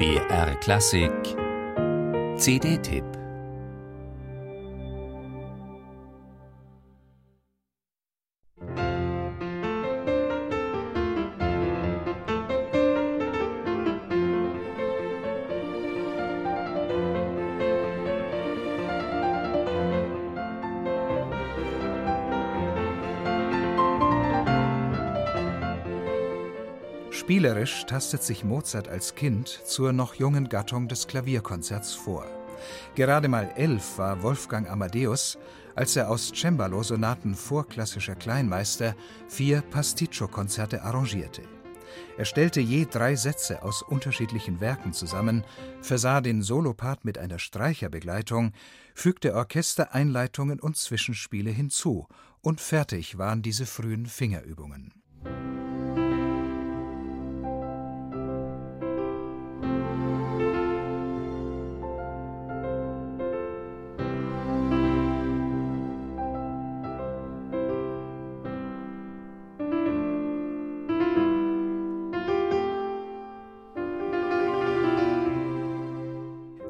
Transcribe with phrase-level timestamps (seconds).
[0.00, 1.36] BR Klassik.
[2.38, 3.19] CD-Tipp
[27.30, 32.26] Spielerisch tastet sich Mozart als Kind zur noch jungen Gattung des Klavierkonzerts vor.
[32.96, 35.38] Gerade mal elf war Wolfgang Amadeus,
[35.76, 38.96] als er aus Cembalo-Sonaten vorklassischer Kleinmeister
[39.28, 41.42] vier Pasticcio-Konzerte arrangierte.
[42.18, 45.44] Er stellte je drei Sätze aus unterschiedlichen Werken zusammen,
[45.82, 48.50] versah den Solopart mit einer Streicherbegleitung,
[48.92, 52.08] fügte Orchestereinleitungen und Zwischenspiele hinzu,
[52.40, 54.92] und fertig waren diese frühen Fingerübungen.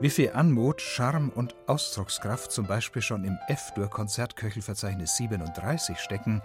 [0.00, 6.40] Wie viel Anmut, Charme und Ausdruckskraft zum Beispiel schon im F-Dur-Konzertköchelverzeichnis 37 stecken,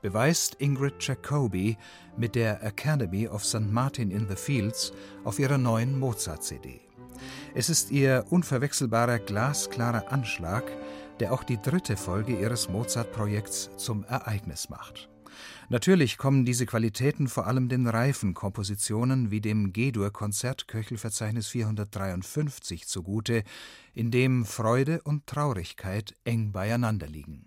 [0.00, 1.76] beweist Ingrid Jacobi
[2.16, 3.68] mit der Academy of St.
[3.68, 4.92] Martin in the Fields
[5.24, 6.82] auf ihrer neuen Mozart-CD.
[7.52, 10.62] Es ist ihr unverwechselbarer glasklarer Anschlag,
[11.18, 15.09] der auch die dritte Folge ihres Mozart-Projekts zum Ereignis macht.
[15.68, 23.44] Natürlich kommen diese Qualitäten vor allem den reifen Kompositionen wie dem G-Dur-Konzertköchelverzeichnis 453 zugute,
[23.94, 27.39] in dem Freude und Traurigkeit eng beieinander liegen.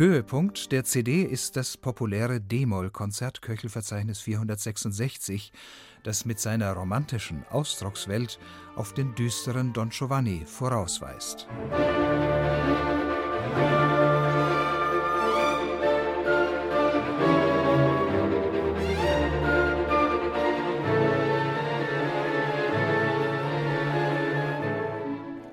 [0.00, 5.52] Höhepunkt der CD ist das populäre D-Moll-Konzertköchelverzeichnis 466,
[6.04, 8.38] das mit seiner romantischen Ausdruckswelt
[8.76, 11.46] auf den düsteren Don Giovanni vorausweist.
[11.68, 13.99] Musik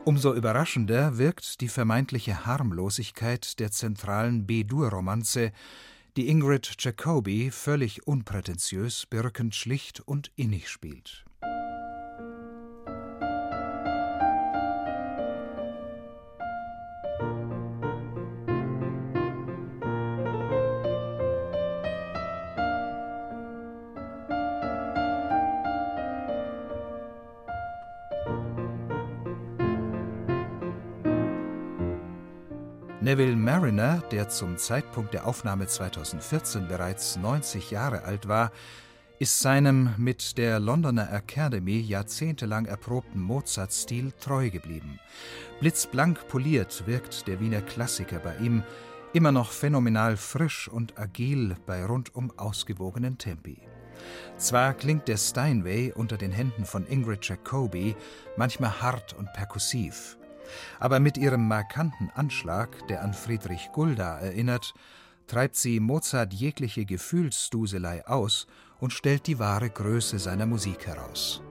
[0.08, 5.52] Umso überraschender wirkt die vermeintliche Harmlosigkeit der zentralen B-Dur-Romanze,
[6.16, 11.27] die Ingrid Jacobi völlig unprätentiös, birkend schlicht und innig spielt.
[33.00, 38.52] Neville Mariner, der zum Zeitpunkt der Aufnahme 2014 bereits 90 Jahre alt war,
[39.20, 45.00] ist seinem mit der Londoner Academy jahrzehntelang erprobten Mozart-Stil treu geblieben.
[45.60, 48.64] Blitzblank poliert wirkt der Wiener Klassiker bei ihm,
[49.14, 53.60] immer noch phänomenal frisch und agil bei rundum ausgewogenen Tempi.
[54.38, 57.96] Zwar klingt der Steinway unter den Händen von Ingrid Jacobi
[58.38, 60.18] manchmal hart und perkussiv,
[60.80, 64.74] aber mit ihrem markanten Anschlag, der an Friedrich Gulda erinnert,
[65.28, 68.48] treibt sie Mozart jegliche Gefühlsduselei aus
[68.80, 71.42] und stellt die wahre Größe seiner Musik heraus.